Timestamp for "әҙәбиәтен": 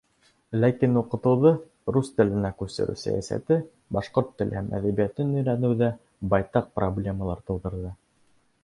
4.81-5.37